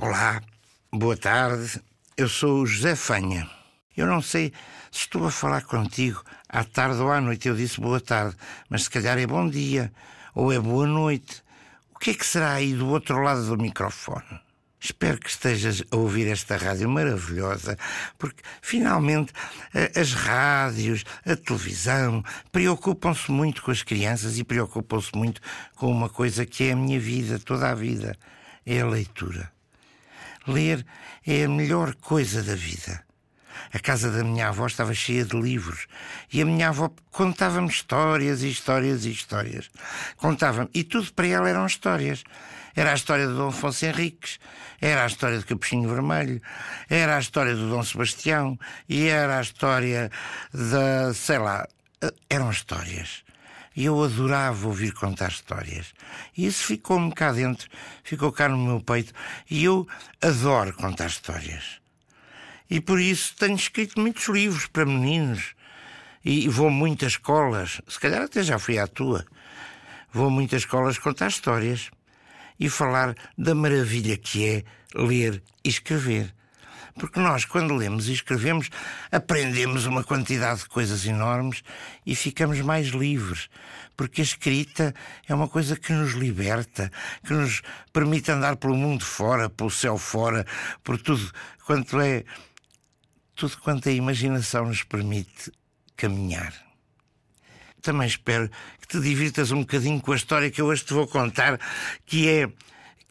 Olá, 0.00 0.40
boa 0.90 1.14
tarde. 1.14 1.82
Eu 2.16 2.26
sou 2.26 2.62
o 2.62 2.66
José 2.66 2.96
Fanha. 2.96 3.46
Eu 3.94 4.06
não 4.06 4.22
sei 4.22 4.54
se 4.90 5.00
estou 5.00 5.26
a 5.26 5.30
falar 5.30 5.64
contigo 5.64 6.24
à 6.48 6.64
tarde 6.64 7.02
ou 7.02 7.12
à 7.12 7.20
noite. 7.20 7.46
Eu 7.46 7.54
disse 7.54 7.78
boa 7.78 8.00
tarde, 8.00 8.34
mas 8.70 8.84
se 8.84 8.90
calhar 8.90 9.18
é 9.18 9.26
bom 9.26 9.46
dia 9.46 9.92
ou 10.34 10.50
é 10.50 10.58
boa 10.58 10.86
noite. 10.86 11.42
O 11.94 11.98
que 11.98 12.12
é 12.12 12.14
que 12.14 12.24
será 12.24 12.54
aí 12.54 12.72
do 12.72 12.88
outro 12.88 13.20
lado 13.20 13.44
do 13.44 13.58
microfone? 13.58 14.43
Espero 14.84 15.18
que 15.18 15.30
estejas 15.30 15.82
a 15.90 15.96
ouvir 15.96 16.28
esta 16.28 16.58
rádio 16.58 16.90
maravilhosa, 16.90 17.78
porque 18.18 18.42
finalmente 18.60 19.32
as 19.98 20.12
rádios, 20.12 21.04
a 21.24 21.34
televisão 21.34 22.22
preocupam-se 22.52 23.32
muito 23.32 23.62
com 23.62 23.70
as 23.70 23.82
crianças 23.82 24.38
e 24.38 24.44
preocupam-se 24.44 25.16
muito 25.16 25.40
com 25.74 25.90
uma 25.90 26.10
coisa 26.10 26.44
que 26.44 26.64
é 26.64 26.72
a 26.72 26.76
minha 26.76 27.00
vida, 27.00 27.38
toda 27.38 27.70
a 27.70 27.74
vida: 27.74 28.14
é 28.66 28.82
a 28.82 28.86
leitura. 28.86 29.50
Ler 30.46 30.84
é 31.26 31.44
a 31.44 31.48
melhor 31.48 31.94
coisa 31.94 32.42
da 32.42 32.54
vida. 32.54 33.02
A 33.72 33.78
casa 33.78 34.10
da 34.10 34.22
minha 34.22 34.48
avó 34.48 34.66
estava 34.66 34.92
cheia 34.92 35.24
de 35.24 35.40
livros 35.40 35.86
e 36.30 36.42
a 36.42 36.44
minha 36.44 36.68
avó 36.68 36.90
contava-me 37.10 37.68
histórias 37.68 38.42
e 38.42 38.50
histórias 38.50 39.06
e 39.06 39.10
histórias. 39.12 39.70
Contava-me, 40.18 40.68
e 40.74 40.84
tudo 40.84 41.10
para 41.14 41.26
ela 41.26 41.48
eram 41.48 41.64
histórias. 41.64 42.22
Era 42.76 42.92
a 42.92 42.94
história 42.94 43.26
de 43.26 43.34
Dom 43.34 43.48
Afonso 43.48 43.86
Henriques, 43.86 44.38
era 44.80 45.04
a 45.04 45.06
história 45.06 45.38
de 45.38 45.44
Capuchinho 45.44 45.88
Vermelho, 45.88 46.42
era 46.90 47.16
a 47.16 47.20
história 47.20 47.54
do 47.54 47.68
Dom 47.68 47.82
Sebastião 47.82 48.58
e 48.88 49.06
era 49.06 49.38
a 49.38 49.42
história 49.42 50.10
da, 50.52 51.14
sei 51.14 51.38
lá, 51.38 51.66
eram 52.28 52.50
histórias. 52.50 53.22
E 53.76 53.84
eu 53.86 54.02
adorava 54.02 54.68
ouvir 54.68 54.92
contar 54.92 55.30
histórias. 55.30 55.94
E 56.36 56.46
isso 56.46 56.64
ficou-me 56.64 57.12
cá 57.12 57.32
dentro, 57.32 57.68
ficou 58.04 58.30
cá 58.30 58.48
no 58.48 58.56
meu 58.56 58.80
peito. 58.80 59.12
E 59.50 59.64
eu 59.64 59.86
adoro 60.22 60.72
contar 60.74 61.06
histórias. 61.06 61.80
E 62.70 62.80
por 62.80 63.00
isso 63.00 63.34
tenho 63.36 63.56
escrito 63.56 64.00
muitos 64.00 64.28
livros 64.28 64.66
para 64.66 64.86
meninos. 64.86 65.54
E 66.24 66.48
vou 66.48 66.68
a 66.68 66.70
muitas 66.70 67.12
escolas, 67.12 67.80
se 67.86 67.98
calhar 67.98 68.22
até 68.22 68.42
já 68.42 68.58
fui 68.58 68.78
à 68.78 68.86
tua. 68.86 69.26
Vou 70.12 70.28
a 70.28 70.30
muitas 70.30 70.62
escolas 70.62 70.96
contar 70.96 71.28
histórias 71.28 71.90
e 72.58 72.68
falar 72.68 73.14
da 73.36 73.54
maravilha 73.54 74.16
que 74.16 74.46
é 74.46 74.64
ler 74.94 75.42
e 75.64 75.68
escrever. 75.68 76.34
Porque 76.96 77.18
nós, 77.18 77.44
quando 77.44 77.74
lemos 77.74 78.08
e 78.08 78.12
escrevemos, 78.12 78.70
aprendemos 79.10 79.84
uma 79.84 80.04
quantidade 80.04 80.60
de 80.60 80.68
coisas 80.68 81.04
enormes 81.04 81.62
e 82.06 82.14
ficamos 82.14 82.60
mais 82.60 82.88
livres. 82.88 83.48
Porque 83.96 84.20
a 84.20 84.24
escrita 84.24 84.94
é 85.28 85.34
uma 85.34 85.48
coisa 85.48 85.76
que 85.76 85.92
nos 85.92 86.12
liberta, 86.12 86.90
que 87.26 87.32
nos 87.32 87.62
permite 87.92 88.30
andar 88.30 88.56
pelo 88.56 88.76
mundo 88.76 89.04
fora, 89.04 89.50
pelo 89.50 89.70
céu 89.70 89.98
fora, 89.98 90.46
por 90.84 91.00
tudo 91.00 91.32
quanto 91.66 92.00
é. 92.00 92.24
tudo 93.34 93.56
quanto 93.58 93.88
a 93.88 93.92
imaginação 93.92 94.66
nos 94.66 94.84
permite 94.84 95.50
caminhar. 95.96 96.63
Também 97.84 98.06
espero 98.06 98.50
que 98.80 98.88
te 98.88 98.98
divirtas 98.98 99.52
um 99.52 99.60
bocadinho 99.60 100.00
com 100.00 100.12
a 100.12 100.16
história 100.16 100.50
que 100.50 100.58
eu 100.58 100.66
hoje 100.66 100.82
te 100.82 100.94
vou 100.94 101.06
contar, 101.06 101.60
que 102.06 102.26
é 102.26 102.48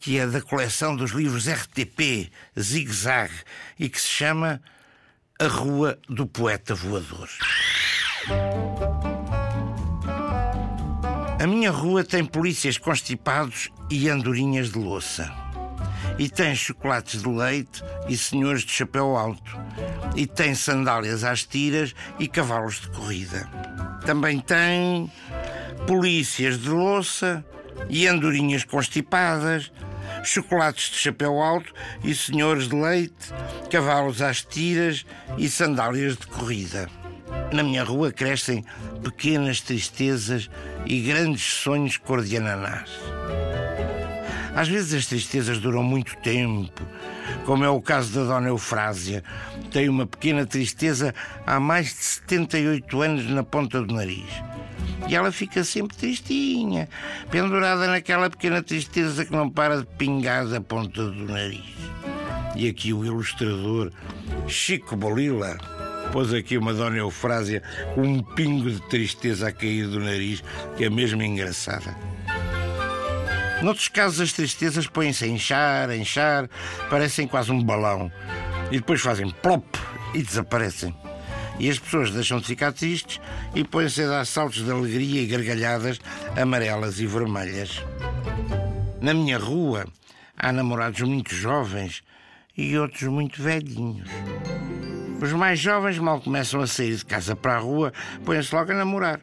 que 0.00 0.18
é 0.18 0.26
da 0.26 0.42
coleção 0.42 0.96
dos 0.96 1.12
livros 1.12 1.48
RTP 1.48 2.28
Zig 2.58 2.92
Zag 2.92 3.32
e 3.78 3.88
que 3.88 4.00
se 4.00 4.08
chama 4.08 4.60
A 5.38 5.46
Rua 5.46 5.96
do 6.08 6.26
Poeta 6.26 6.74
Voador. 6.74 7.30
A 11.40 11.46
minha 11.46 11.70
rua 11.70 12.02
tem 12.02 12.24
polícias 12.24 12.76
constipados 12.76 13.70
e 13.88 14.08
andorinhas 14.08 14.72
de 14.72 14.78
louça. 14.78 15.32
E 16.18 16.28
tem 16.28 16.54
chocolates 16.56 17.22
de 17.22 17.28
leite 17.28 17.80
e 18.08 18.16
senhores 18.16 18.62
de 18.62 18.72
chapéu 18.72 19.16
alto. 19.16 19.56
E 20.16 20.26
tem 20.26 20.54
sandálias 20.54 21.22
às 21.22 21.44
tiras 21.44 21.94
e 22.18 22.26
cavalos 22.26 22.80
de 22.80 22.88
corrida. 22.88 23.73
Também 24.04 24.38
tem 24.38 25.10
polícias 25.86 26.60
de 26.60 26.68
louça 26.68 27.44
e 27.88 28.06
andorinhas 28.06 28.64
constipadas 28.64 29.70
chocolates 30.22 30.90
de 30.90 30.96
chapéu 30.96 31.40
alto 31.40 31.72
e 32.02 32.14
senhores 32.14 32.68
de 32.68 32.76
leite, 32.76 33.32
cavalos 33.70 34.22
às 34.22 34.42
tiras 34.42 35.04
e 35.36 35.48
sandálias 35.48 36.16
de 36.16 36.26
corrida. 36.26 36.88
Na 37.52 37.62
minha 37.62 37.84
rua 37.84 38.12
crescem 38.12 38.64
pequenas 39.02 39.60
tristezas 39.60 40.50
e 40.86 41.00
grandes 41.00 41.42
sonhos 41.42 41.96
cor 41.96 42.22
de 42.22 42.36
ananás. 42.36 42.90
Às 44.54 44.68
vezes 44.68 44.94
as 44.94 45.06
tristezas 45.06 45.58
duram 45.58 45.82
muito 45.82 46.16
tempo, 46.18 46.82
como 47.44 47.64
é 47.64 47.68
o 47.68 47.82
caso 47.82 48.14
da 48.14 48.24
Dona 48.24 48.48
Eufrásia. 48.48 49.24
Tem 49.72 49.88
uma 49.88 50.06
pequena 50.06 50.46
tristeza 50.46 51.12
há 51.44 51.58
mais 51.58 51.86
de 51.86 52.04
78 52.04 53.02
anos 53.02 53.28
na 53.28 53.42
ponta 53.42 53.82
do 53.82 53.92
nariz. 53.92 54.30
E 55.08 55.14
ela 55.14 55.32
fica 55.32 55.64
sempre 55.64 55.96
tristinha, 55.96 56.88
pendurada 57.30 57.88
naquela 57.88 58.30
pequena 58.30 58.62
tristeza 58.62 59.24
que 59.24 59.32
não 59.32 59.50
para 59.50 59.80
de 59.80 59.86
pingar 59.98 60.46
da 60.46 60.60
ponta 60.60 61.04
do 61.04 61.24
nariz. 61.24 61.74
E 62.54 62.68
aqui 62.68 62.92
o 62.92 63.04
ilustrador 63.04 63.90
Chico 64.46 64.94
Bolila 64.94 65.58
pôs 66.12 66.32
aqui 66.32 66.56
uma 66.56 66.72
Dona 66.72 66.98
Eufrásia 66.98 67.60
com 67.94 68.02
um 68.02 68.22
pingo 68.22 68.70
de 68.70 68.80
tristeza 68.82 69.48
a 69.48 69.52
cair 69.52 69.88
do 69.88 69.98
nariz, 69.98 70.44
que 70.76 70.84
é 70.84 70.90
mesmo 70.90 71.22
engraçada. 71.22 71.96
Noutros 73.62 73.88
casos, 73.88 74.20
as 74.20 74.32
tristezas 74.32 74.86
põem-se 74.86 75.24
a 75.24 75.28
inchar, 75.28 75.88
a 75.88 75.96
inchar, 75.96 76.48
parecem 76.90 77.26
quase 77.26 77.50
um 77.52 77.62
balão. 77.62 78.10
E 78.70 78.78
depois 78.78 79.00
fazem 79.00 79.30
plop 79.30 79.64
e 80.12 80.22
desaparecem. 80.22 80.94
E 81.58 81.70
as 81.70 81.78
pessoas 81.78 82.10
deixam 82.10 82.40
de 82.40 82.46
ficar 82.46 82.72
tristes 82.72 83.20
e 83.54 83.62
põem-se 83.62 84.02
a 84.02 84.08
dar 84.08 84.26
saltos 84.26 84.64
de 84.64 84.70
alegria 84.70 85.22
e 85.22 85.26
gargalhadas 85.26 86.00
amarelas 86.36 86.98
e 86.98 87.06
vermelhas. 87.06 87.82
Na 89.00 89.14
minha 89.14 89.38
rua 89.38 89.86
há 90.36 90.52
namorados 90.52 91.00
muito 91.02 91.34
jovens 91.34 92.02
e 92.56 92.76
outros 92.76 93.02
muito 93.02 93.42
velhinhos. 93.42 94.08
Os 95.20 95.32
mais 95.32 95.60
jovens 95.60 95.98
mal 95.98 96.20
começam 96.20 96.60
a 96.60 96.66
sair 96.66 96.96
de 96.96 97.04
casa 97.04 97.36
para 97.36 97.54
a 97.54 97.58
rua, 97.58 97.92
põem-se 98.24 98.54
logo 98.54 98.72
a 98.72 98.74
namorar, 98.74 99.20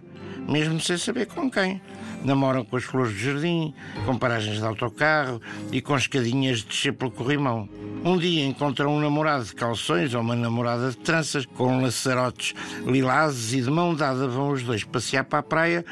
mesmo 0.48 0.80
sem 0.80 0.98
saber 0.98 1.28
com 1.28 1.52
quem. 1.52 1.82
Namoram 2.24 2.64
com 2.64 2.78
as 2.78 2.84
flores 2.84 3.14
do 3.14 3.20
jardim, 3.20 3.74
com 4.06 4.18
paragens 4.18 4.58
de 4.58 4.66
autocarro 4.66 5.42
e 5.72 5.82
com 5.82 5.96
escadinhas 5.96 6.60
de 6.60 6.68
descer 6.68 6.94
pelo 6.94 7.12
corrimão. 7.12 7.68
Um 8.04 8.18
dia 8.18 8.46
encontram 8.46 8.96
um 8.96 9.00
namorado 9.00 9.46
de 9.46 9.54
calções 9.54 10.14
ou 10.14 10.22
uma 10.22 10.36
namorada 10.36 10.90
de 10.90 10.98
tranças 10.98 11.46
com 11.46 11.82
laçarotes 11.82 12.56
lilazes 12.86 13.54
e 13.54 13.62
de 13.62 13.70
mão 13.70 13.94
dada 13.94 14.28
vão 14.28 14.50
os 14.50 14.64
dois 14.64 14.84
passear 14.84 15.24
para 15.24 15.40
a 15.40 15.44
praia 15.44 15.86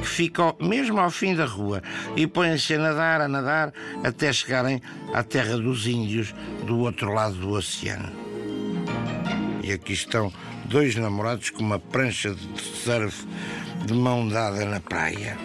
que 0.00 0.06
fica 0.06 0.54
mesmo 0.60 1.00
ao 1.00 1.10
fim 1.10 1.34
da 1.34 1.44
rua 1.44 1.82
e 2.14 2.26
põem-se 2.26 2.74
a 2.74 2.78
nadar, 2.78 3.20
a 3.20 3.28
nadar 3.28 3.72
até 4.04 4.32
chegarem 4.32 4.80
à 5.12 5.24
terra 5.24 5.56
dos 5.56 5.86
índios 5.88 6.32
do 6.66 6.78
outro 6.78 7.12
lado 7.12 7.34
do 7.34 7.50
oceano. 7.50 8.12
E 9.64 9.72
aqui 9.72 9.92
estão 9.92 10.32
dois 10.66 10.94
namorados 10.94 11.50
com 11.50 11.64
uma 11.64 11.80
prancha 11.80 12.32
de 12.32 12.60
surf 12.60 13.26
de 13.84 13.92
mão 13.92 14.28
dada 14.28 14.64
na 14.64 14.78
praia. 14.78 15.36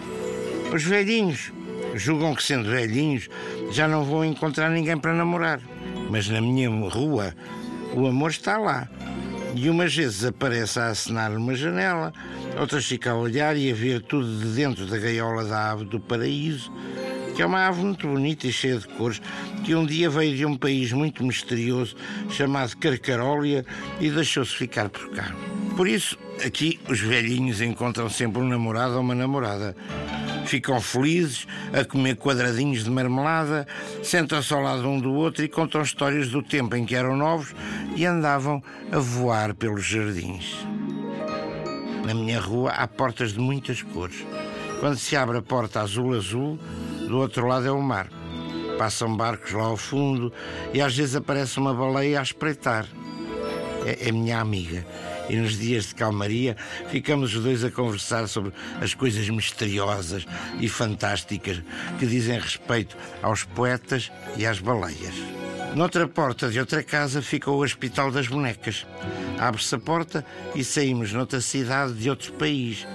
Os 0.72 0.84
velhinhos 0.84 1.52
julgam 1.94 2.34
que, 2.34 2.42
sendo 2.42 2.70
velhinhos, 2.70 3.28
já 3.70 3.86
não 3.86 4.04
vão 4.04 4.24
encontrar 4.24 4.70
ninguém 4.70 4.96
para 4.96 5.12
namorar. 5.12 5.60
Mas 6.08 6.28
na 6.28 6.40
minha 6.40 6.70
rua, 6.88 7.34
o 7.94 8.06
amor 8.06 8.30
está 8.30 8.56
lá. 8.56 8.88
E 9.54 9.68
umas 9.68 9.94
vezes 9.94 10.24
aparece 10.24 10.80
a 10.80 10.86
acenar 10.86 11.30
numa 11.30 11.54
janela, 11.54 12.10
outras 12.58 12.86
fica 12.86 13.10
a 13.10 13.14
olhar 13.14 13.54
e 13.54 13.70
a 13.70 13.74
ver 13.74 14.00
tudo 14.00 14.26
de 14.38 14.46
dentro 14.54 14.86
da 14.86 14.96
gaiola 14.96 15.44
da 15.44 15.72
ave 15.72 15.84
do 15.84 16.00
paraíso, 16.00 16.72
que 17.36 17.42
é 17.42 17.46
uma 17.46 17.66
ave 17.66 17.82
muito 17.82 18.08
bonita 18.08 18.46
e 18.46 18.52
cheia 18.52 18.78
de 18.78 18.88
cores, 18.88 19.20
que 19.62 19.74
um 19.74 19.84
dia 19.84 20.08
veio 20.08 20.34
de 20.34 20.46
um 20.46 20.56
país 20.56 20.90
muito 20.90 21.22
misterioso 21.22 21.94
chamado 22.30 22.74
Carcarólia 22.78 23.66
e 24.00 24.08
deixou-se 24.08 24.56
ficar 24.56 24.88
por 24.88 25.10
cá. 25.10 25.34
Por 25.76 25.86
isso, 25.86 26.18
aqui 26.44 26.80
os 26.88 27.00
velhinhos 27.00 27.60
encontram 27.60 28.08
sempre 28.08 28.40
um 28.40 28.48
namorado 28.48 28.94
ou 28.94 29.00
uma 29.00 29.14
namorada 29.14 29.76
ficam 30.46 30.80
felizes 30.80 31.46
a 31.72 31.84
comer 31.84 32.16
quadradinhos 32.16 32.84
de 32.84 32.90
marmelada, 32.90 33.66
sentam-se 34.02 34.52
ao 34.52 34.60
lado 34.60 34.86
um 34.88 35.00
do 35.00 35.12
outro 35.12 35.44
e 35.44 35.48
contam 35.48 35.82
histórias 35.82 36.28
do 36.28 36.42
tempo 36.42 36.76
em 36.76 36.84
que 36.84 36.94
eram 36.94 37.16
novos 37.16 37.54
e 37.96 38.04
andavam 38.04 38.62
a 38.90 38.98
voar 38.98 39.54
pelos 39.54 39.84
jardins. 39.84 40.66
Na 42.04 42.14
minha 42.14 42.40
rua 42.40 42.72
há 42.72 42.86
portas 42.86 43.32
de 43.32 43.38
muitas 43.38 43.82
cores. 43.82 44.26
Quando 44.80 44.96
se 44.96 45.16
abre 45.16 45.38
a 45.38 45.42
porta 45.42 45.80
azul-azul, 45.80 46.58
do 47.06 47.18
outro 47.18 47.46
lado 47.46 47.66
é 47.66 47.70
o 47.70 47.80
mar. 47.80 48.08
Passam 48.76 49.16
barcos 49.16 49.52
lá 49.52 49.64
ao 49.64 49.76
fundo 49.76 50.32
e 50.74 50.80
às 50.80 50.96
vezes 50.96 51.14
aparece 51.14 51.58
uma 51.58 51.72
baleia 51.72 52.18
a 52.18 52.22
espreitar. 52.22 52.86
É, 53.86 54.08
é 54.08 54.12
minha 54.12 54.40
amiga 54.40 54.84
e 55.28 55.36
nos 55.36 55.58
dias 55.58 55.86
de 55.86 55.94
calmaria 55.94 56.56
ficamos 56.90 57.34
os 57.34 57.42
dois 57.42 57.64
a 57.64 57.70
conversar 57.70 58.28
sobre 58.28 58.52
as 58.80 58.94
coisas 58.94 59.28
misteriosas 59.28 60.26
e 60.60 60.68
fantásticas 60.68 61.62
que 61.98 62.06
dizem 62.06 62.38
respeito 62.38 62.96
aos 63.22 63.44
poetas 63.44 64.10
e 64.36 64.46
às 64.46 64.58
baleias. 64.58 65.14
Noutra 65.74 66.06
porta 66.06 66.50
de 66.50 66.60
outra 66.60 66.82
casa 66.82 67.22
fica 67.22 67.50
o 67.50 67.62
Hospital 67.62 68.10
das 68.10 68.28
Bonecas. 68.28 68.86
Abre-se 69.38 69.74
a 69.74 69.78
porta 69.78 70.24
e 70.54 70.62
saímos 70.62 71.12
noutra 71.12 71.40
cidade 71.40 71.94
de 71.94 72.10
outro 72.10 72.32
país. 72.34 72.86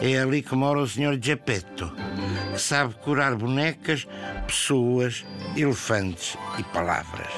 É 0.00 0.18
ali 0.18 0.42
que 0.42 0.54
mora 0.54 0.80
o 0.80 0.88
Sr. 0.88 1.18
Geppetto, 1.20 1.92
que 2.52 2.60
sabe 2.60 2.94
curar 2.94 3.36
bonecas, 3.36 4.06
pessoas, 4.46 5.24
elefantes 5.54 6.36
e 6.58 6.62
palavras. 6.64 7.30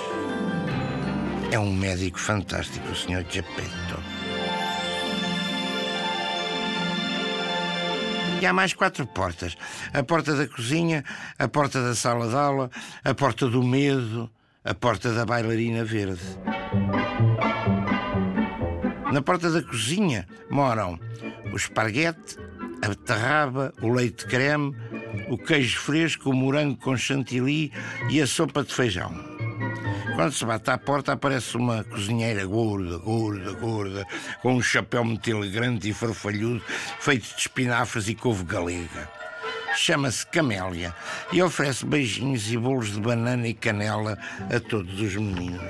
É 1.51 1.59
um 1.59 1.73
médico 1.73 2.19
fantástico, 2.19 2.89
o 2.89 2.95
Sr. 2.95 3.25
Geppetto. 3.29 4.16
E 8.41 8.47
há 8.47 8.53
mais 8.53 8.73
quatro 8.73 9.07
portas: 9.07 9.57
a 9.93 10.03
porta 10.03 10.35
da 10.35 10.47
cozinha, 10.47 11.05
a 11.39 11.49
porta 11.49 11.83
da 11.83 11.95
sala 11.95 12.29
de 12.29 12.35
aula, 12.35 12.71
a 13.05 13.15
porta 13.15 13.49
do 13.49 13.63
medo, 13.63 14.31
a 14.65 14.75
porta 14.75 15.13
da 15.13 15.25
bailarina 15.25 15.85
verde. 15.85 16.21
Na 19.13 19.23
porta 19.23 19.51
da 19.51 19.63
cozinha 19.63 20.27
moram 20.51 20.99
o 21.53 21.57
esparguete, 21.57 22.37
a 22.83 22.89
beterraba, 22.89 23.73
o 23.81 23.89
leite 23.89 24.27
creme, 24.27 24.77
o 25.29 25.39
queijo 25.39 25.79
fresco, 25.79 26.31
o 26.31 26.35
morango 26.35 26.77
com 26.77 26.97
chantilly 26.97 27.73
e 28.11 28.21
a 28.21 28.27
sopa 28.27 28.63
de 28.63 28.75
feijão. 28.75 29.36
Quando 30.17 30.33
se 30.33 30.47
bate 30.47 30.71
à 30.71 30.79
porta, 30.79 31.13
aparece 31.13 31.59
uma 31.59 31.85
cozinheira 31.85 32.47
gorda, 32.47 32.97
gorda, 32.97 33.53
gorda, 33.53 34.07
com 34.41 34.55
um 34.55 34.63
chapéu 34.63 35.05
muito 35.05 35.29
elegante 35.29 35.91
e 35.91 35.93
farfalhudo, 35.93 36.63
feito 36.99 37.29
de 37.35 37.43
espinafres 37.43 38.09
e 38.09 38.15
couve 38.15 38.43
galega. 38.45 39.11
Chama-se 39.77 40.27
Camélia 40.29 40.95
e 41.31 41.43
oferece 41.43 41.85
beijinhos 41.85 42.51
e 42.51 42.57
bolos 42.57 42.95
de 42.95 43.01
banana 43.01 43.47
e 43.47 43.53
canela 43.53 44.17
a 44.51 44.59
todos 44.59 44.99
os 44.99 45.15
meninos. 45.17 45.61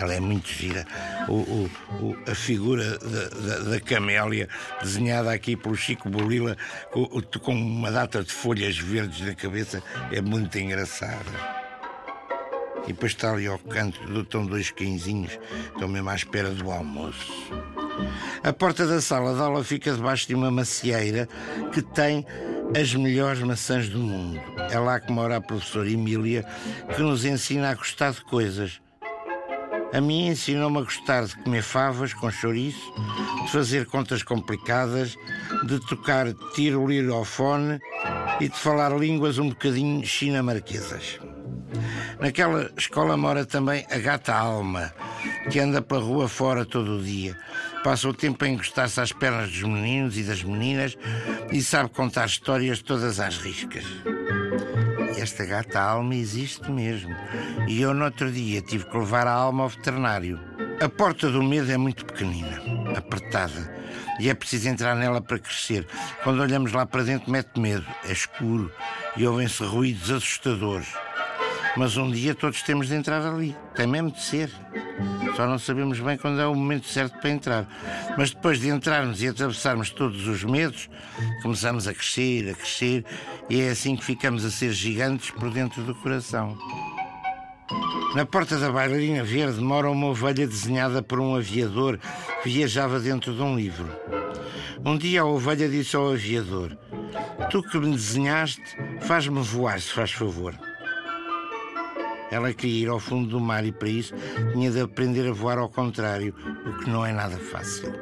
Ela 0.00 0.14
é 0.14 0.20
muito 0.20 0.48
gira. 0.48 0.86
O, 1.28 1.34
o, 1.34 1.70
o, 2.00 2.16
a 2.30 2.34
figura 2.34 2.98
da, 2.98 3.28
da, 3.28 3.58
da, 3.70 3.80
Camélia, 3.80 4.48
desenhada 4.80 5.30
aqui 5.30 5.58
pelo 5.58 5.76
Chico 5.76 6.08
Bolila, 6.08 6.56
com, 6.90 7.06
com 7.40 7.54
uma 7.54 7.90
data 7.90 8.24
de 8.24 8.32
folhas 8.32 8.78
verdes 8.78 9.20
na 9.20 9.34
cabeça, 9.34 9.82
é 10.10 10.22
muito 10.22 10.58
engraçada. 10.58 11.55
E 12.86 12.92
depois 12.92 13.12
está 13.12 13.32
ali 13.32 13.46
ao 13.46 13.58
canto, 13.58 14.00
estão 14.20 14.46
dois 14.46 14.70
cãezinhos, 14.70 15.38
estão 15.72 15.88
mesmo 15.88 16.08
à 16.08 16.14
espera 16.14 16.50
do 16.50 16.70
almoço. 16.70 17.32
A 18.42 18.52
porta 18.52 18.86
da 18.86 19.00
sala 19.00 19.34
de 19.34 19.40
aula 19.40 19.64
fica 19.64 19.92
debaixo 19.92 20.28
de 20.28 20.34
uma 20.34 20.50
macieira 20.50 21.28
que 21.72 21.82
tem 21.82 22.24
as 22.78 22.94
melhores 22.94 23.42
maçãs 23.42 23.88
do 23.88 23.98
mundo. 23.98 24.40
É 24.70 24.78
lá 24.78 25.00
que 25.00 25.10
mora 25.12 25.36
a 25.36 25.40
professora 25.40 25.90
Emília, 25.90 26.44
que 26.94 27.02
nos 27.02 27.24
ensina 27.24 27.70
a 27.70 27.74
gostar 27.74 28.12
de 28.12 28.20
coisas. 28.22 28.80
A 29.92 30.00
mim 30.00 30.26
ensinou-me 30.26 30.78
a 30.78 30.82
gostar 30.82 31.24
de 31.24 31.36
comer 31.36 31.62
favas 31.62 32.12
com 32.12 32.30
chouriço, 32.30 32.92
de 33.44 33.52
fazer 33.52 33.86
contas 33.86 34.22
complicadas, 34.22 35.16
de 35.66 35.80
tocar 35.86 36.32
tirolirofone 36.54 37.80
e 38.40 38.48
de 38.48 38.56
falar 38.56 38.96
línguas 38.98 39.38
um 39.38 39.48
bocadinho 39.48 40.04
chinamarquesas. 40.04 41.18
Naquela 42.20 42.70
escola 42.76 43.16
mora 43.16 43.44
também 43.44 43.86
a 43.90 43.98
gata 43.98 44.34
Alma, 44.34 44.92
que 45.50 45.60
anda 45.60 45.82
pela 45.82 46.00
rua 46.00 46.28
fora 46.28 46.64
todo 46.64 46.98
o 46.98 47.02
dia. 47.02 47.36
Passa 47.84 48.08
o 48.08 48.14
tempo 48.14 48.44
a 48.44 48.48
encostar-se 48.48 49.00
às 49.00 49.12
pernas 49.12 49.50
dos 49.50 49.62
meninos 49.62 50.16
e 50.16 50.22
das 50.22 50.42
meninas 50.42 50.96
e 51.52 51.60
sabe 51.62 51.90
contar 51.90 52.26
histórias 52.26 52.80
todas 52.80 53.20
às 53.20 53.36
riscas. 53.36 53.84
Esta 55.16 55.44
gata 55.44 55.80
Alma 55.80 56.14
existe 56.14 56.70
mesmo. 56.70 57.14
E 57.68 57.80
eu, 57.80 57.92
no 57.92 58.04
outro 58.04 58.30
dia, 58.30 58.62
tive 58.62 58.86
que 58.86 58.96
levar 58.96 59.26
a 59.26 59.32
Alma 59.32 59.64
ao 59.64 59.68
veterinário. 59.68 60.40
A 60.80 60.88
porta 60.88 61.30
do 61.30 61.42
medo 61.42 61.70
é 61.70 61.76
muito 61.76 62.04
pequenina, 62.04 62.60
apertada, 62.96 63.74
e 64.20 64.28
é 64.28 64.34
preciso 64.34 64.68
entrar 64.68 64.94
nela 64.94 65.22
para 65.22 65.38
crescer. 65.38 65.86
Quando 66.22 66.42
olhamos 66.42 66.72
lá 66.72 66.84
para 66.84 67.02
dentro, 67.02 67.30
mete 67.30 67.58
medo, 67.58 67.86
é 68.04 68.12
escuro 68.12 68.70
e 69.16 69.26
ouvem-se 69.26 69.64
ruídos 69.64 70.10
assustadores. 70.10 70.88
Mas 71.76 71.96
um 71.96 72.10
dia 72.10 72.34
todos 72.34 72.62
temos 72.62 72.88
de 72.88 72.94
entrar 72.94 73.22
ali. 73.26 73.54
Tem 73.74 73.86
mesmo 73.86 74.10
de 74.10 74.22
ser. 74.22 74.50
Só 75.36 75.46
não 75.46 75.58
sabemos 75.58 76.00
bem 76.00 76.16
quando 76.16 76.40
é 76.40 76.46
o 76.46 76.54
momento 76.54 76.86
certo 76.86 77.18
para 77.18 77.28
entrar. 77.28 77.68
Mas 78.16 78.30
depois 78.30 78.58
de 78.58 78.68
entrarmos 78.68 79.22
e 79.22 79.28
atravessarmos 79.28 79.90
todos 79.90 80.26
os 80.26 80.42
medos, 80.42 80.88
começamos 81.42 81.86
a 81.86 81.92
crescer, 81.92 82.50
a 82.50 82.54
crescer, 82.54 83.04
e 83.50 83.60
é 83.60 83.70
assim 83.70 83.94
que 83.94 84.04
ficamos 84.04 84.44
a 84.44 84.50
ser 84.50 84.72
gigantes 84.72 85.30
por 85.30 85.50
dentro 85.50 85.82
do 85.82 85.94
coração. 85.94 86.56
Na 88.14 88.24
porta 88.24 88.58
da 88.58 88.70
bailarina 88.70 89.22
verde 89.22 89.60
mora 89.60 89.90
uma 89.90 90.06
ovelha 90.06 90.46
desenhada 90.46 91.02
por 91.02 91.20
um 91.20 91.36
aviador 91.36 91.98
que 92.42 92.48
viajava 92.48 92.98
dentro 92.98 93.34
de 93.34 93.42
um 93.42 93.54
livro. 93.54 93.90
Um 94.82 94.96
dia 94.96 95.20
a 95.20 95.26
ovelha 95.26 95.68
disse 95.68 95.96
ao 95.96 96.12
aviador: 96.12 96.78
Tu 97.50 97.62
que 97.64 97.78
me 97.78 97.90
desenhaste, 97.90 98.62
faz-me 99.02 99.42
voar, 99.42 99.78
se 99.80 99.92
faz 99.92 100.12
favor. 100.12 100.54
Ela 102.30 102.52
queria 102.52 102.84
ir 102.84 102.88
ao 102.88 102.98
fundo 102.98 103.28
do 103.28 103.40
mar 103.40 103.64
e 103.64 103.72
para 103.72 103.88
isso 103.88 104.14
tinha 104.52 104.70
de 104.70 104.80
aprender 104.80 105.28
a 105.28 105.32
voar 105.32 105.58
ao 105.58 105.68
contrário, 105.68 106.34
o 106.66 106.78
que 106.78 106.90
não 106.90 107.04
é 107.04 107.12
nada 107.12 107.36
fácil. 107.38 107.92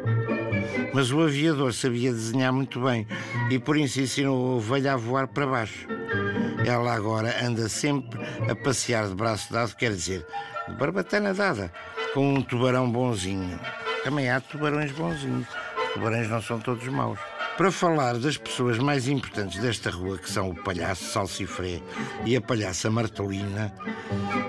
Mas 0.92 1.12
o 1.12 1.20
aviador 1.22 1.72
sabia 1.72 2.12
desenhar 2.12 2.52
muito 2.52 2.80
bem 2.80 3.06
e 3.50 3.58
por 3.58 3.76
isso 3.76 4.00
ensinou 4.00 4.52
a 4.52 4.56
ovelha 4.56 4.94
a 4.94 4.96
voar 4.96 5.28
para 5.28 5.46
baixo. 5.46 5.86
Ela 6.66 6.94
agora 6.94 7.34
anda 7.44 7.68
sempre 7.68 8.18
a 8.50 8.54
passear 8.54 9.08
de 9.08 9.14
braço 9.14 9.52
dado, 9.52 9.76
quer 9.76 9.90
dizer, 9.90 10.26
de 10.68 10.74
barbatana 10.74 11.34
dada, 11.34 11.70
com 12.14 12.34
um 12.34 12.42
tubarão 12.42 12.90
bonzinho. 12.90 13.58
Também 14.02 14.30
há 14.30 14.40
tubarões 14.40 14.92
bonzinhos. 14.92 15.46
Os 15.88 15.94
tubarões 15.94 16.28
não 16.28 16.40
são 16.40 16.58
todos 16.58 16.86
maus 16.88 17.18
para 17.56 17.70
falar 17.70 18.18
das 18.18 18.36
pessoas 18.36 18.78
mais 18.78 19.06
importantes 19.06 19.60
desta 19.60 19.88
rua, 19.88 20.18
que 20.18 20.28
são 20.28 20.50
o 20.50 20.54
palhaço 20.54 21.04
Salsifré 21.04 21.80
e 22.24 22.34
a 22.34 22.40
palhaça 22.40 22.90
Martolina, 22.90 23.72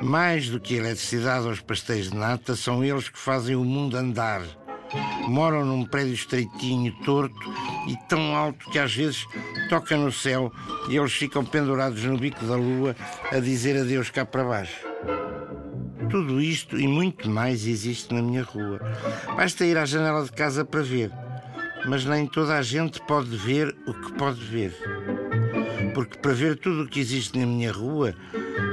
mais 0.01 0.49
do 0.49 0.59
que 0.59 0.73
a 0.73 0.77
eletricidade 0.77 1.45
ou 1.45 1.51
os 1.51 1.61
pastéis 1.61 2.09
de 2.09 2.17
nata, 2.17 2.55
são 2.55 2.83
eles 2.83 3.07
que 3.07 3.19
fazem 3.19 3.55
o 3.55 3.63
mundo 3.63 3.95
andar. 3.95 4.41
Moram 5.27 5.65
num 5.65 5.85
prédio 5.85 6.13
estreitinho, 6.13 6.93
torto 7.03 7.53
e 7.87 7.95
tão 8.07 8.35
alto 8.35 8.69
que 8.71 8.79
às 8.79 8.93
vezes 8.93 9.25
toca 9.69 9.95
no 9.97 10.11
céu 10.11 10.51
e 10.89 10.97
eles 10.97 11.13
ficam 11.13 11.45
pendurados 11.45 12.03
no 12.03 12.17
bico 12.17 12.43
da 12.45 12.55
lua 12.55 12.95
a 13.31 13.39
dizer 13.39 13.79
adeus 13.79 14.09
cá 14.09 14.25
para 14.25 14.43
baixo. 14.43 14.85
Tudo 16.09 16.41
isto 16.41 16.79
e 16.79 16.87
muito 16.87 17.29
mais 17.29 17.67
existe 17.67 18.13
na 18.13 18.21
minha 18.21 18.43
rua. 18.43 18.79
Basta 19.35 19.65
ir 19.65 19.77
à 19.77 19.85
janela 19.85 20.23
de 20.23 20.31
casa 20.31 20.63
para 20.63 20.81
ver 20.81 21.11
mas 21.87 22.05
nem 22.05 22.25
toda 22.25 22.57
a 22.57 22.61
gente 22.61 22.99
pode 23.01 23.35
ver 23.35 23.75
o 23.85 23.93
que 23.93 24.13
pode 24.13 24.43
ver. 24.43 24.73
Porque 25.93 26.17
para 26.17 26.33
ver 26.33 26.57
tudo 26.57 26.83
o 26.83 26.87
que 26.87 26.99
existe 26.99 27.37
na 27.37 27.45
minha 27.45 27.71
rua 27.71 28.13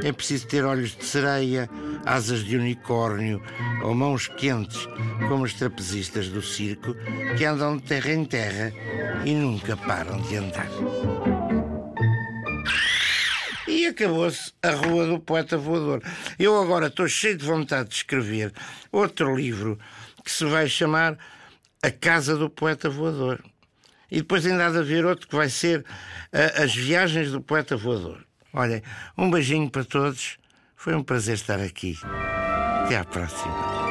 é 0.03 0.13
preciso 0.13 0.47
ter 0.47 0.65
olhos 0.65 0.97
de 0.97 1.05
sereia, 1.05 1.69
asas 2.05 2.45
de 2.45 2.57
unicórnio 2.57 3.43
ou 3.83 3.95
mãos 3.95 4.29
quentes, 4.29 4.89
como 5.29 5.45
os 5.45 5.55
trapezistas 5.55 6.29
do 6.29 6.43
circo 6.43 6.97
que 7.37 7.45
andam 7.45 7.77
de 7.77 7.85
terra 7.85 8.13
em 8.13 8.25
terra 8.25 8.73
e 9.25 9.35
nunca 9.35 9.77
param 9.77 10.21
de 10.23 10.37
andar. 10.37 10.69
E 13.69 13.87
acabou-se 13.87 14.53
a 14.63 14.71
Rua 14.71 15.07
do 15.07 15.19
Poeta 15.19 15.57
Voador. 15.57 16.03
Eu 16.39 16.61
agora 16.61 16.89
estou 16.89 17.09
cheio 17.09 17.37
de 17.37 17.45
vontade 17.45 17.89
de 17.89 17.95
escrever 17.97 18.53
outro 18.91 19.35
livro 19.35 19.79
que 20.25 20.31
se 20.31 20.45
vai 20.45 20.69
chamar 20.69 21.17
a 21.83 21.91
Casa 21.91 22.37
do 22.37 22.49
Poeta 22.49 22.89
Voador. 22.89 23.43
E 24.11 24.19
depois 24.19 24.47
ainda 24.47 24.67
há 24.67 24.71
de 24.71 24.79
haver 24.79 25.05
outro 25.05 25.27
que 25.27 25.35
vai 25.35 25.49
ser 25.49 25.81
uh, 25.81 26.63
As 26.63 26.75
Viagens 26.75 27.33
do 27.33 27.41
Poeta 27.41 27.77
Voador. 27.77 28.25
Olhem, 28.53 28.83
um 29.17 29.31
beijinho 29.31 29.71
para 29.71 29.85
todos. 29.85 30.39
Foi 30.77 30.95
um 30.95 31.03
prazer 31.03 31.35
estar 31.35 31.61
aqui. 31.61 31.99
Até 32.85 32.99
à 32.99 33.05
próxima. 33.05 33.82